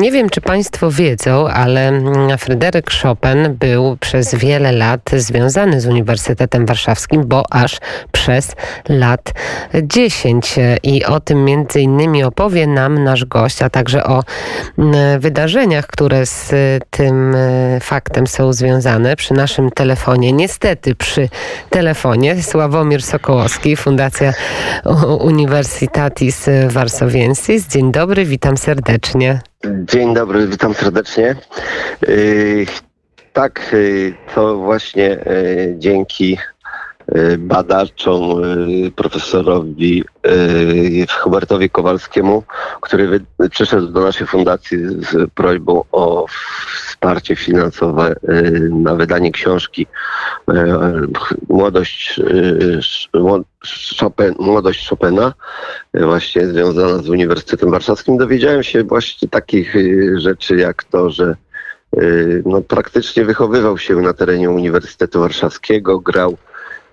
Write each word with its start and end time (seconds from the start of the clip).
Nie 0.00 0.12
wiem, 0.12 0.30
czy 0.30 0.40
Państwo 0.40 0.90
wiedzą, 0.90 1.48
ale 1.48 1.88
mm, 1.88 2.38
Fryderyk 2.38 2.90
Chopin 3.02 3.56
był 3.58 3.96
przez 4.00 4.34
wiele 4.34 4.72
lat 4.72 5.00
związany 5.16 5.80
z 5.80 5.86
Uniwersytetem 5.86 6.66
Warszawskim, 6.66 7.22
bo 7.26 7.42
aż 7.50 7.78
przez 8.12 8.56
lat 8.88 9.32
10. 9.82 10.56
I 10.82 11.04
o 11.04 11.20
tym 11.20 11.44
między 11.44 11.80
innymi 11.80 12.24
opowie 12.24 12.66
nam 12.66 13.04
nasz 13.04 13.24
gość, 13.24 13.62
a 13.62 13.70
także 13.70 14.04
o 14.04 14.22
mm, 14.78 15.20
wydarzeniach, 15.20 15.86
które 15.86 16.26
z 16.26 16.52
tym 16.90 17.34
e, 17.34 17.80
faktem 17.80 18.26
są 18.26 18.52
związane 18.52 19.16
przy 19.16 19.34
naszym 19.34 19.70
telefonie. 19.70 20.32
Niestety 20.32 20.94
przy 20.94 21.28
telefonie 21.70 22.42
Sławomir 22.42 23.02
Sokołowski, 23.02 23.76
Fundacja 23.76 24.32
Universitatis 25.20 26.46
Warsowiensis. 26.68 27.68
Dzień 27.68 27.92
dobry, 27.92 28.24
witam 28.24 28.56
serdecznie. 28.56 29.49
Dzień 29.64 30.14
dobry, 30.14 30.46
witam 30.46 30.74
serdecznie. 30.74 31.36
Yy, 32.08 32.66
tak, 33.32 33.70
yy, 33.72 34.14
to 34.34 34.56
właśnie 34.56 35.02
yy, 35.02 35.74
dzięki 35.78 36.38
badaczom, 37.38 38.42
profesorowi 38.96 40.04
Hubertowi 41.20 41.70
Kowalskiemu, 41.70 42.42
który 42.80 43.20
przyszedł 43.50 43.86
do 43.86 44.00
naszej 44.00 44.26
fundacji 44.26 44.78
z 44.78 45.30
prośbą 45.34 45.84
o 45.92 46.26
wsparcie 47.00 47.36
finansowe 47.36 48.14
na 48.70 48.94
wydanie 48.94 49.32
książki 49.32 49.86
Młodość, 51.48 52.20
Chopin, 54.00 54.34
Młodość 54.38 54.88
Chopina, 54.88 55.34
właśnie 55.94 56.46
związana 56.46 56.98
z 56.98 57.08
Uniwersytetem 57.08 57.70
Warszawskim. 57.70 58.16
Dowiedziałem 58.16 58.62
się 58.62 58.84
właśnie 58.84 59.28
takich 59.28 59.74
rzeczy 60.14 60.56
jak 60.56 60.84
to, 60.84 61.10
że 61.10 61.36
no, 62.44 62.60
praktycznie 62.62 63.24
wychowywał 63.24 63.78
się 63.78 63.96
na 63.96 64.12
terenie 64.12 64.50
Uniwersytetu 64.50 65.20
Warszawskiego, 65.20 65.98
grał 66.00 66.36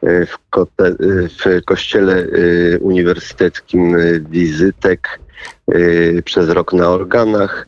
w, 0.04 0.50
kote, 0.50 0.96
w 1.00 1.66
kościele 1.66 2.28
uniwersyteckim 2.80 3.98
Wizytek 4.30 5.20
przez 6.26 6.50
rok 6.50 6.74
na 6.74 6.90
organach 6.90 7.68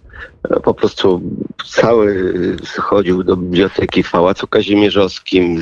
po 0.63 0.73
prostu 0.73 1.21
cały 1.65 2.33
chodził 2.79 3.23
do 3.23 3.37
biblioteki 3.37 4.03
w 4.03 4.11
Pałacu 4.11 4.47
Kazimierzowskim, 4.47 5.61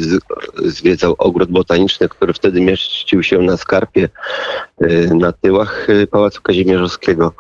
zwiedzał 0.66 1.16
ogród 1.17 1.52
botaniczny, 1.52 2.09
który 2.09 2.33
wtedy 2.33 2.61
mieścił 2.61 3.23
się 3.23 3.38
na 3.38 3.58
skarpie 3.58 4.09
y, 4.81 5.09
na 5.16 5.31
tyłach 5.31 5.89
y, 5.89 6.08
Pałacu 6.08 6.42
Kazimierzowskiego. 6.42 7.33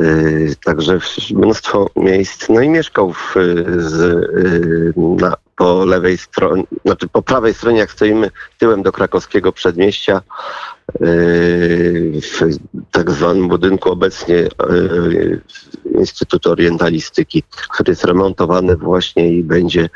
Y, 0.00 0.54
także 0.64 0.98
mnóstwo 1.34 1.90
miejsc. 1.96 2.48
No 2.48 2.60
i 2.60 2.68
mieszkał 2.68 3.12
w, 3.12 3.34
z, 3.76 4.26
na, 4.96 5.36
po 5.56 5.84
lewej 5.84 6.18
stronie, 6.18 6.64
znaczy 6.84 7.08
po 7.08 7.22
prawej 7.22 7.54
stronie, 7.54 7.78
jak 7.78 7.92
stoimy 7.92 8.30
tyłem 8.58 8.82
do 8.82 8.92
krakowskiego 8.92 9.52
przedmieścia, 9.52 10.22
w 11.00 12.56
tak 12.90 13.10
zwanym 13.10 13.48
budynku 13.48 13.90
obecnie 13.90 14.48
Instytutu 15.96 16.50
Orientalistyki, 16.50 17.42
który 17.70 17.90
jest 17.90 18.04
remontowany 18.04 18.76
właśnie 18.76 19.32
i 19.32 19.42
będzie 19.42 19.88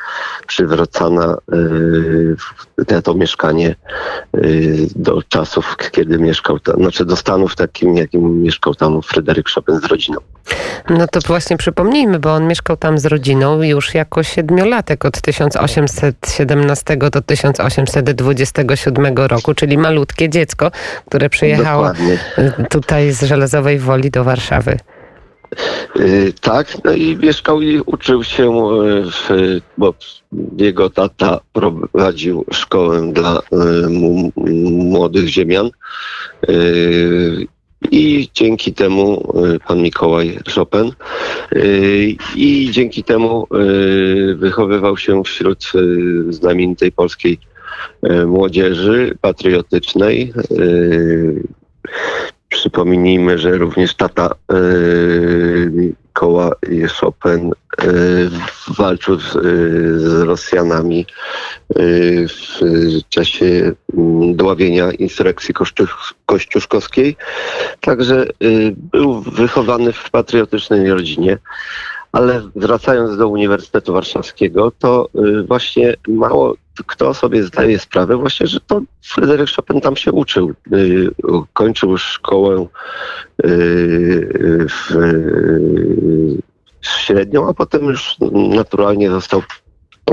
przywracana 0.46 1.36
e, 2.88 3.02
to 3.02 3.14
mieszkanie 3.14 3.68
e, 4.34 4.38
do 4.96 5.22
czasów, 5.28 5.76
kiedy 5.92 6.18
mieszkał 6.18 6.58
tam, 6.58 6.76
znaczy 6.76 7.04
do 7.04 7.16
stanów 7.16 7.56
takim, 7.56 7.96
jakim 7.96 8.42
mieszkał 8.42 8.74
tam 8.74 9.02
Fryderyk 9.02 9.48
Chopin 9.48 9.80
z 9.80 9.84
rodziną. 9.84 10.18
No 10.90 11.06
to 11.06 11.20
właśnie 11.26 11.56
przypomnijmy, 11.56 12.18
bo 12.18 12.34
on 12.34 12.46
mieszkał 12.46 12.76
tam 12.76 12.98
z 12.98 13.06
rodziną 13.06 13.62
już 13.62 13.94
jako 13.94 14.22
siedmiolatek 14.22 15.04
od 15.04 15.20
1817 15.20 16.96
do 16.96 17.22
1827 17.22 19.16
roku, 19.16 19.54
czyli 19.54 19.78
malutkie 19.78 20.28
dziecko, 20.28 20.70
które 21.06 21.28
przyjechało 21.28 21.86
Dokładnie. 21.86 22.18
tutaj 22.70 23.12
z 23.12 23.22
Żelazowej 23.22 23.78
Woli 23.78 24.10
do 24.10 24.24
Warszawy. 24.24 24.78
Y, 25.96 26.32
tak, 26.40 26.84
no 26.84 26.92
i 26.92 27.16
mieszkał 27.16 27.62
i 27.62 27.80
uczył 27.86 28.24
się, 28.24 28.50
y, 28.50 29.10
w, 29.10 29.28
bo 29.78 29.94
jego 30.58 30.90
tata 30.90 31.40
prowadził 31.52 32.44
szkołę 32.52 33.12
dla 33.12 33.38
y, 33.38 33.88
młodych 34.70 35.28
ziemian. 35.28 35.70
I 37.90 38.28
dzięki 38.34 38.72
temu 38.72 39.32
pan 39.68 39.82
Mikołaj 39.82 40.38
Chopin 40.54 40.92
i 42.36 42.68
dzięki 42.72 43.04
temu 43.04 43.46
wychowywał 44.34 44.96
się 44.96 45.24
wśród 45.24 45.72
znamienitej 46.28 46.92
polskiej 46.92 47.38
młodzieży 48.26 49.18
patriotycznej 49.20 50.32
Przypomnijmy, 52.50 53.38
że 53.38 53.58
również 53.58 53.94
tata 53.94 54.34
yy, 54.52 55.92
koła 56.12 56.52
Chopin 57.00 57.52
yy, 57.82 58.30
walczył 58.78 59.20
z, 59.20 59.34
yy, 59.34 59.98
z 59.98 60.22
Rosjanami 60.22 61.06
yy, 61.76 62.26
w 62.28 63.08
czasie 63.08 63.44
yy, 63.44 63.74
dławienia 64.34 64.92
insurekcji 64.92 65.54
kościuszkowskiej. 66.26 67.16
Także 67.80 68.26
yy, 68.40 68.74
był 68.76 69.20
wychowany 69.20 69.92
w 69.92 70.10
patriotycznej 70.10 70.90
rodzinie. 70.90 71.38
Ale 72.12 72.42
wracając 72.56 73.16
do 73.16 73.28
Uniwersytetu 73.28 73.92
Warszawskiego, 73.92 74.72
to 74.78 75.08
y, 75.14 75.42
właśnie 75.42 75.94
mało 76.08 76.54
kto 76.86 77.14
sobie 77.14 77.42
zdaje 77.42 77.78
sprawę 77.78 78.16
właśnie, 78.16 78.46
że 78.46 78.60
to 78.60 78.80
Fryderyk 79.02 79.50
Chopin 79.50 79.80
tam 79.80 79.96
się 79.96 80.12
uczył. 80.12 80.52
Y, 80.72 81.10
kończył 81.52 81.98
szkołę 81.98 82.66
y, 83.44 84.66
średnią, 86.80 87.48
a 87.48 87.54
potem 87.54 87.84
już 87.84 88.16
naturalnie 88.32 89.10
został 89.10 89.42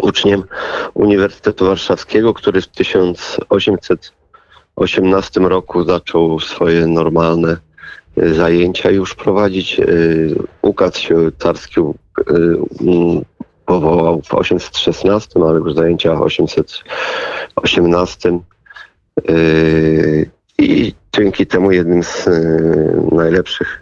uczniem 0.02 0.44
Uniwersytetu 0.94 1.66
Warszawskiego, 1.66 2.34
który 2.34 2.62
w 2.62 2.68
1818 2.68 5.40
roku 5.40 5.84
zaczął 5.84 6.40
swoje 6.40 6.88
normalne 6.88 7.58
zajęcia 8.18 8.92
już 8.92 9.16
prowadzić. 9.16 9.82
Ukaz 10.78 10.98
się 10.98 11.32
carski 11.40 11.80
y, 11.80 11.84
mm, 12.82 13.22
powołał 13.66 14.22
w 14.22 14.34
816, 14.34 15.40
ale 15.50 15.60
już 15.60 15.74
zajęcia 15.74 16.16
w 16.16 16.22
818. 16.22 18.40
Y, 19.30 20.30
I 20.58 20.94
dzięki 21.16 21.48
temu 21.48 21.72
jednym 21.72 22.04
z 22.04 22.30
najlepszych 23.12 23.80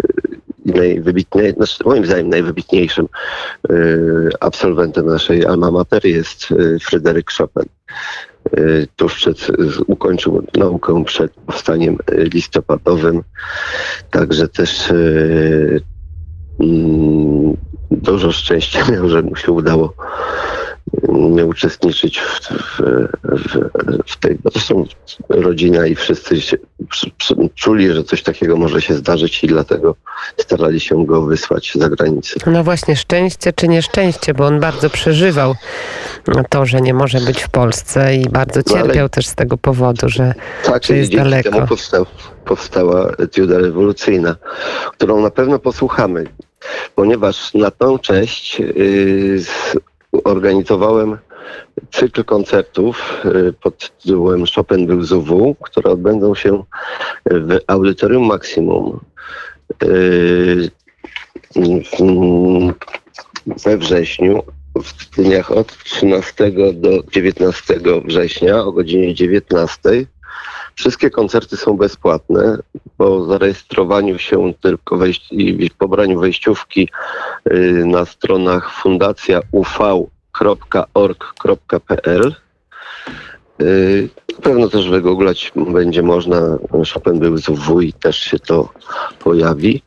i 0.65 0.71
najwybitniejszym, 0.71 1.55
znaczy 1.55 1.83
moim 1.85 2.05
zdaniem 2.05 2.29
najwybitniejszym 2.29 3.07
absolwentem 4.39 5.05
naszej 5.05 5.45
alma 5.45 5.71
mater 5.71 6.05
jest 6.05 6.47
Fryderyk 6.81 7.31
Chopin. 7.31 7.63
Tuż 8.95 9.15
przed, 9.15 9.47
ukończył 9.87 10.43
naukę 10.57 11.03
przed 11.05 11.31
powstaniem 11.31 11.97
listopadowym. 12.33 13.23
Także 14.11 14.47
też 14.47 14.93
dużo 17.91 18.31
szczęścia 18.31 18.85
miał, 18.91 19.09
że 19.09 19.21
mu 19.21 19.35
się 19.35 19.51
udało 19.51 19.93
nie 21.09 21.45
uczestniczyć 21.45 22.19
w, 22.19 22.39
w, 22.39 22.81
w, 23.23 23.71
w 24.05 24.17
tej. 24.17 24.37
Bo 24.43 24.49
zresztą 24.49 24.85
rodzina 25.29 25.87
i 25.87 25.95
wszyscy 25.95 26.41
się, 26.41 26.57
czuli, 27.55 27.93
że 27.93 28.03
coś 28.03 28.23
takiego 28.23 28.57
może 28.57 28.81
się 28.81 28.93
zdarzyć 28.93 29.43
i 29.43 29.47
dlatego 29.47 29.95
starali 30.37 30.79
się 30.79 31.05
go 31.05 31.21
wysłać 31.21 31.71
za 31.75 31.89
granicę. 31.89 32.39
No 32.45 32.63
właśnie, 32.63 32.95
szczęście 32.95 33.53
czy 33.53 33.67
nieszczęście, 33.67 34.33
bo 34.33 34.45
on 34.45 34.59
bardzo 34.59 34.89
przeżywał 34.89 35.55
to, 36.49 36.65
że 36.65 36.81
nie 36.81 36.93
może 36.93 37.19
być 37.19 37.43
w 37.43 37.49
Polsce 37.49 38.15
i 38.15 38.29
bardzo 38.29 38.61
no 38.67 38.73
cierpiał 38.73 39.05
no, 39.05 39.09
też 39.09 39.27
z 39.27 39.35
tego 39.35 39.57
powodu, 39.57 40.09
że, 40.09 40.33
tak, 40.63 40.83
że 40.83 40.97
jest 40.97 41.15
daleko. 41.15 41.51
Temu 41.51 41.67
powstał, 41.67 42.05
powstała 42.45 43.11
etiuda 43.19 43.57
rewolucyjna, 43.57 44.35
którą 44.91 45.21
na 45.21 45.29
pewno 45.29 45.59
posłuchamy, 45.59 46.25
ponieważ 46.95 47.53
na 47.53 47.71
tą 47.71 47.99
cześć 47.99 48.59
yy, 48.59 49.39
organizowałem 50.23 51.17
cykl 51.91 52.23
koncertów 52.23 53.23
y, 53.25 53.53
pod 53.53 53.89
tytułem 53.99 54.43
Chopin 54.55 54.87
był 54.87 55.03
ZUW, 55.03 55.55
które 55.61 55.91
odbędą 55.91 56.35
się 56.35 56.63
w 57.25 57.57
Audytorium 57.67 58.25
Maximum 58.25 58.99
y, 59.83 60.71
we 63.65 63.77
wrześniu, 63.77 64.43
w 64.75 65.15
dniach 65.15 65.51
od 65.51 65.77
13 65.83 66.51
do 66.73 66.89
19 67.11 67.79
września 68.05 68.57
o 68.57 68.71
godzinie 68.71 69.13
19. 69.13 69.79
Wszystkie 70.75 71.09
koncerty 71.09 71.57
są 71.57 71.77
bezpłatne. 71.77 72.57
Po 72.97 73.25
zarejestrowaniu 73.25 74.19
się 74.19 74.53
tylko 74.61 74.97
wejść, 74.97 75.27
i 75.31 75.69
pobraniu 75.77 76.19
wejściówki 76.19 76.89
y, 77.51 77.83
na 77.85 78.05
stronach 78.05 78.71
fundacja 78.71 79.41
uv.org.pl 79.51 80.05
y, 83.61 84.09
na 84.33 84.41
pewno 84.41 84.69
też 84.69 84.89
wygooglać 84.89 85.51
będzie 85.55 86.03
można. 86.03 86.57
Chopin 86.93 87.19
był 87.19 87.37
z 87.37 87.49
UW 87.49 87.81
i 87.81 87.93
też 87.93 88.17
się 88.17 88.39
to 88.39 88.69
pojawi. 89.19 89.81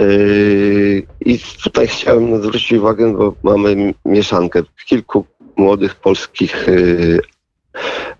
Y, 0.00 1.06
I 1.20 1.38
tutaj 1.62 1.88
chciałem 1.88 2.42
zwrócić 2.42 2.72
uwagę, 2.72 3.14
bo 3.16 3.34
mamy 3.42 3.94
mieszankę 4.04 4.62
kilku 4.86 5.24
młodych 5.56 5.94
polskich 5.94 6.66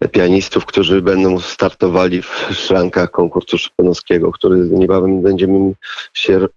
pianistów, 0.09 0.67
którzy 0.67 1.03
będą 1.03 1.39
startowali 1.39 2.23
w 2.23 2.49
szrankach 2.53 3.11
konkursu 3.11 3.57
Chopinowskiego, 3.59 4.33
który 4.33 4.57
niebawem 4.57 5.23
będziemy 5.23 5.73
się 6.15 6.37
e, 6.37 6.49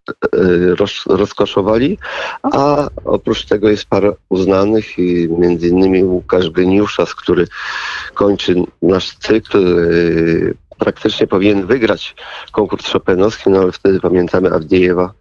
roz, 0.76 1.04
rozkoszowali, 1.06 1.98
a 2.44 2.90
oprócz 3.06 3.46
tego 3.46 3.70
jest 3.70 3.86
parę 3.86 4.14
uznanych, 4.30 5.00
i 5.00 5.30
między 5.38 5.68
innymi 5.68 6.04
Łukasz 6.04 6.50
Geniuszas, 6.50 7.16
który 7.16 7.48
kończy 8.14 8.56
nasz 8.82 9.18
cykl. 9.18 9.58
E, 9.58 10.64
praktycznie 10.80 11.28
powinien 11.28 11.66
wygrać 11.66 12.16
konkurs 12.52 12.92
Chopinowski, 12.92 13.50
no 13.50 13.60
ale 13.60 13.72
wtedy 13.72 14.00
pamiętamy 14.00 14.54
Awdiejewa, 14.54 15.14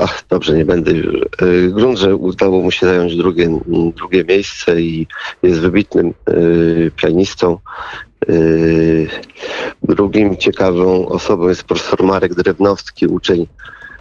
ach, 0.00 0.24
dobrze, 0.28 0.56
nie 0.56 0.64
będę 0.64 0.92
już. 0.92 1.16
Grunt, 1.70 1.98
że 1.98 2.16
udało 2.16 2.62
mu 2.62 2.70
się 2.70 2.86
zająć 2.86 3.16
drugie, 3.16 3.60
drugie 3.96 4.24
miejsce 4.24 4.80
i 4.80 5.06
jest 5.42 5.60
wybitnym 5.60 6.14
y, 6.28 6.90
pianistą. 6.96 7.58
Y, 8.28 9.08
drugim 9.82 10.36
ciekawą 10.36 11.08
osobą 11.08 11.48
jest 11.48 11.64
profesor 11.64 12.02
Marek 12.02 12.34
Drewnowski, 12.34 13.06
uczeń 13.06 13.46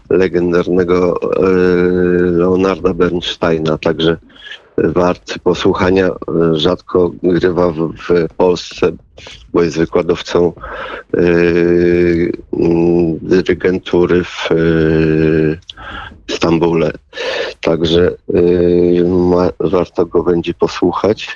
legendarnego 0.09 1.19
y, 1.21 2.31
Leonarda 2.31 2.94
Bernsteina, 2.94 3.77
także 3.77 4.17
wart 4.77 5.39
posłuchania. 5.44 6.09
Rzadko 6.53 7.11
grywa 7.23 7.71
w, 7.71 7.94
w 7.94 8.33
Polsce, 8.38 8.91
bo 9.53 9.63
jest 9.63 9.77
wykładowcą 9.77 10.53
yy, 11.13 12.31
dyrygentury 13.21 14.23
w 14.23 14.50
yy, 14.51 15.59
Stambule. 16.27 16.91
Także 17.61 18.11
yy, 18.33 19.07
ma, 19.07 19.50
warto 19.59 20.06
go 20.06 20.23
będzie 20.23 20.53
posłuchać. 20.53 21.27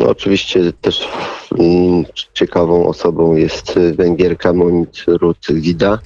No, 0.00 0.08
oczywiście 0.08 0.72
też 0.72 1.08
mm, 1.58 2.04
ciekawą 2.32 2.86
osobą 2.88 3.36
jest 3.36 3.78
Węgierka 3.96 4.52
Monit 4.52 5.04
Ruth 5.06 5.52
Gida. 5.60 5.98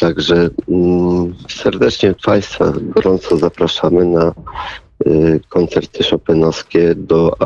Także 0.00 0.50
mm, 0.68 1.34
serdecznie 1.48 2.14
Państwa 2.24 2.72
gorąco 2.76 3.36
zapraszamy 3.36 4.04
na 4.04 4.34
y, 5.06 5.40
koncerty 5.48 6.04
Chopinowskie 6.04 6.94
do 6.94 7.36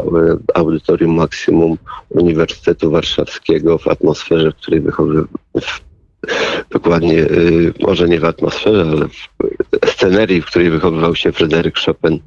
Audytorium 0.55 1.15
Maksimum 1.15 1.79
Uniwersytetu 2.09 2.91
Warszawskiego 2.91 3.79
w 3.79 3.89
atmosferze, 3.89 4.53
w 4.53 4.57
której 4.57 4.81
wychowy 4.81 5.25
dokładnie, 6.71 7.19
y, 7.19 7.75
może 7.81 8.09
nie 8.09 8.21
w 8.21 8.25
atmosferze, 8.25 8.87
ale 8.91 9.09
w 9.87 9.91
scenerii, 9.91 10.43
w 10.43 10.47
której 10.47 10.71
wychowywał 10.71 11.15
się 11.15 11.33
Fryderyk 11.33 11.79
Chopin, 11.79 12.21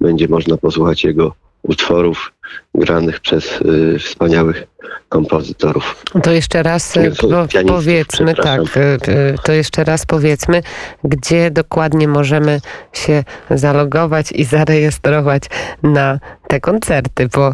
będzie 0.00 0.28
można 0.28 0.56
posłuchać 0.56 1.04
jego 1.04 1.34
utworów 1.62 2.33
granych 2.74 3.20
przez 3.20 3.60
y, 3.60 3.98
wspaniałych 3.98 4.66
kompozytorów. 5.08 6.02
To 6.22 6.32
jeszcze 6.32 6.62
raz 6.62 6.96
e, 6.96 7.10
po, 7.10 7.28
powiedzmy, 7.66 8.34
tak, 8.34 8.60
e, 8.76 8.80
e, 8.80 8.98
to 9.44 9.52
jeszcze 9.52 9.84
raz 9.84 10.06
powiedzmy, 10.06 10.62
gdzie 11.04 11.50
dokładnie 11.50 12.08
możemy 12.08 12.60
się 12.92 13.24
zalogować 13.50 14.32
i 14.32 14.44
zarejestrować 14.44 15.42
na 15.82 16.18
te 16.48 16.60
koncerty, 16.60 17.28
bo, 17.34 17.52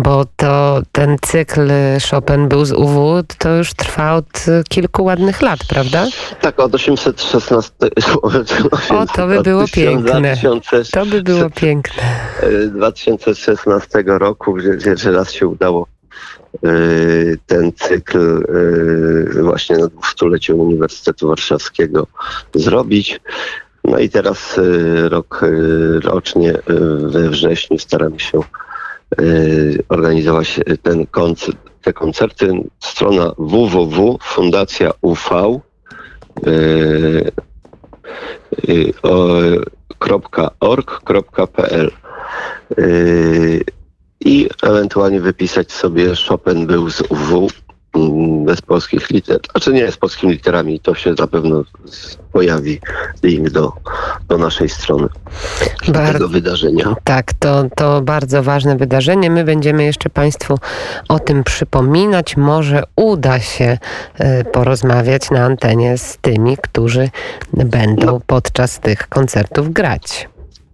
bo 0.00 0.24
to 0.36 0.82
ten 0.92 1.16
cykl 1.22 1.70
Chopin 2.10 2.48
był 2.48 2.64
z 2.64 2.72
UW, 2.72 3.22
to 3.38 3.56
już 3.56 3.74
trwa 3.74 4.14
od 4.14 4.44
kilku 4.68 5.04
ładnych 5.04 5.42
lat, 5.42 5.58
prawda? 5.68 6.06
Tak, 6.40 6.60
od 6.60 6.74
816. 6.74 7.72
O, 8.90 9.06
to 9.06 9.26
by 9.26 9.42
było 9.42 9.64
piękne. 9.72 10.36
To 10.92 11.06
by 11.06 11.22
było 11.22 11.50
piękne. 11.50 12.02
2016 12.68 14.04
roku, 14.06 14.23
gdzie 14.32 14.76
pierwszy 14.84 15.12
raz 15.12 15.32
się 15.32 15.48
udało 15.48 15.86
y, 16.64 17.38
ten 17.46 17.72
cykl 17.72 18.44
y, 19.38 19.42
właśnie 19.42 19.78
na 19.78 19.86
dwustulecie 19.86 20.54
Uniwersytetu 20.54 21.28
Warszawskiego 21.28 22.06
zrobić. 22.54 23.20
No 23.84 23.98
i 23.98 24.10
teraz 24.10 24.58
y, 24.58 25.08
rok 25.08 25.40
rocznie 26.02 26.58
we 26.98 27.30
wrześniu 27.30 27.78
staramy 27.78 28.20
się 28.20 28.40
organizować 29.88 30.60
ten 30.82 31.06
koncert, 31.06 31.58
te 31.82 31.92
koncerty. 31.92 32.52
Strona 32.80 33.32
www 33.38 34.18
Fundacja 34.22 34.90
UV 35.00 35.60
.org.pl 40.60 41.90
i 44.24 44.48
ewentualnie 44.62 45.20
wypisać 45.20 45.72
sobie 45.72 46.12
Chopin 46.28 46.66
był 46.66 46.90
z 46.90 47.00
UW 47.00 47.50
mm, 47.94 48.44
bez 48.44 48.60
polskich 48.60 49.10
liter, 49.10 49.40
znaczy 49.50 49.72
nie 49.72 49.92
z 49.92 49.96
polskimi 49.96 50.32
literami, 50.32 50.80
to 50.80 50.94
się 50.94 51.14
na 51.18 51.26
pewno 51.26 51.64
pojawi 52.32 52.80
link 53.22 53.50
do, 53.50 53.72
do 54.28 54.38
naszej 54.38 54.68
strony 54.68 55.08
Bar 55.88 56.12
tego 56.12 56.28
wydarzenia. 56.28 56.94
Tak, 57.04 57.32
to, 57.32 57.64
to 57.76 58.02
bardzo 58.02 58.42
ważne 58.42 58.76
wydarzenie. 58.76 59.30
My 59.30 59.44
będziemy 59.44 59.84
jeszcze 59.84 60.10
Państwu 60.10 60.58
o 61.08 61.18
tym 61.18 61.44
przypominać. 61.44 62.36
Może 62.36 62.82
uda 62.96 63.40
się 63.40 63.78
y, 64.20 64.44
porozmawiać 64.44 65.30
na 65.30 65.44
antenie 65.44 65.98
z 65.98 66.18
tymi, 66.20 66.56
którzy 66.56 67.10
będą 67.52 68.06
no. 68.06 68.20
podczas 68.26 68.80
tych 68.80 69.08
koncertów 69.08 69.72
grać. 69.72 70.28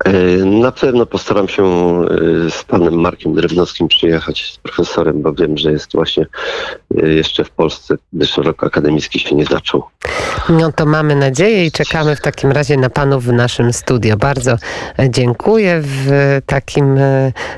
E, 0.05 0.13
na 0.45 0.73
pewno 0.73 1.07
postaram 1.07 1.49
się 1.49 1.65
e, 1.65 2.51
z 2.51 2.65
panem 2.65 2.95
Markiem 2.95 3.35
Drewnowskim 3.35 3.89
przyjechać 3.89 4.53
z 4.53 4.59
profesorem, 4.59 5.23
bo 5.23 5.33
wiem, 5.33 5.59
że 5.59 5.73
jest 5.73 5.93
właśnie 5.93 6.27
e, 7.03 7.09
jeszcze 7.09 7.45
w 7.45 7.51
Polsce, 7.51 7.97
gdyż 8.13 8.37
rok 8.37 8.65
akademicki 8.65 9.19
się 9.19 9.37
nie 9.37 9.45
zaczął. 9.45 9.83
No 10.49 10.73
to 10.73 10.87
mamy 10.87 11.17
nadzieję 11.17 11.67
i 11.67 11.73
czekamy 11.73 12.17
w 12.17 12.21
takim 12.21 12.53
razie 12.53 12.77
na 12.77 12.91
panów 12.91 13.25
w 13.25 13.33
naszym 13.33 13.73
studio. 13.73 14.17
Bardzo 14.17 14.57
dziękuję. 15.09 15.81
W 15.83 16.39
takim 16.47 16.99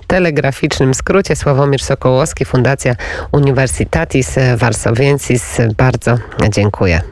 telegraficznym 0.06 0.94
skrócie 0.94 1.36
Sławomir 1.36 1.82
Sokołowski, 1.82 2.44
Fundacja 2.44 2.94
Universitatis 3.32 4.34
Varsoviensis. 4.56 5.58
Bardzo 5.76 6.18
dziękuję. 6.50 7.11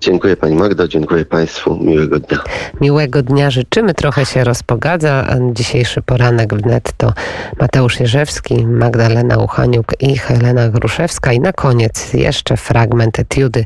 Dziękuję 0.00 0.36
Pani 0.36 0.56
Magdo, 0.56 0.88
dziękuję 0.88 1.24
Państwu. 1.24 1.78
Miłego 1.80 2.20
dnia. 2.20 2.38
Miłego 2.80 3.22
dnia 3.22 3.50
życzymy. 3.50 3.94
Trochę 3.94 4.26
się 4.26 4.44
rozpogadza. 4.44 5.26
Dzisiejszy 5.52 6.02
poranek 6.02 6.54
wnet 6.54 6.92
to 6.96 7.12
Mateusz 7.60 8.00
Jerzewski, 8.00 8.66
Magdalena 8.66 9.38
Uchaniuk 9.38 9.86
i 10.00 10.18
Helena 10.18 10.68
Gruszewska. 10.68 11.32
I 11.32 11.40
na 11.40 11.52
koniec 11.52 12.14
jeszcze 12.14 12.56
fragment 12.56 13.18
etiudy 13.18 13.64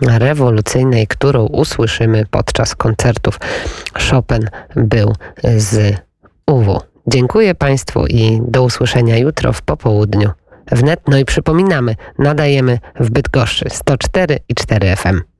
rewolucyjnej, 0.00 1.06
którą 1.06 1.46
usłyszymy 1.46 2.26
podczas 2.30 2.74
koncertów. 2.74 3.38
Chopin 4.10 4.48
był 4.76 5.12
z 5.56 5.96
UW. 6.46 6.80
Dziękuję 7.06 7.54
Państwu 7.54 8.06
i 8.06 8.40
do 8.42 8.62
usłyszenia 8.62 9.16
jutro 9.16 9.52
w 9.52 9.62
popołudniu 9.62 10.30
wnet. 10.72 11.00
No 11.08 11.18
i 11.18 11.24
przypominamy, 11.24 11.96
nadajemy 12.18 12.78
w 13.00 13.10
Bydgoszczy 13.10 13.64
104 13.70 14.38
i 14.48 14.54
4 14.54 14.96
FM. 14.96 15.33